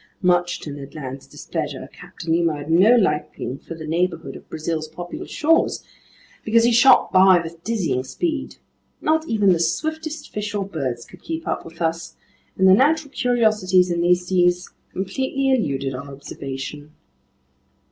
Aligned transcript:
Much 0.23 0.59
to 0.59 0.71
Ned 0.71 0.95
Land's 0.95 1.27
displeasure, 1.27 1.87
Captain 1.93 2.33
Nemo 2.33 2.55
had 2.57 2.71
no 2.71 2.95
liking 2.95 3.59
for 3.59 3.75
the 3.75 3.85
neighborhood 3.85 4.35
of 4.35 4.49
Brazil's 4.49 4.87
populous 4.87 5.29
shores, 5.29 5.83
because 6.43 6.63
he 6.63 6.71
shot 6.71 7.11
by 7.11 7.39
with 7.39 7.63
dizzying 7.63 8.03
speed. 8.03 8.55
Not 8.99 9.27
even 9.27 9.53
the 9.53 9.59
swiftest 9.59 10.33
fish 10.33 10.55
or 10.55 10.65
birds 10.65 11.05
could 11.05 11.21
keep 11.21 11.47
up 11.47 11.63
with 11.63 11.83
us, 11.83 12.15
and 12.57 12.67
the 12.67 12.73
natural 12.73 13.11
curiosities 13.11 13.91
in 13.91 14.01
these 14.01 14.25
seas 14.25 14.71
completely 14.91 15.51
eluded 15.51 15.93
our 15.93 16.11
observation. 16.11 16.93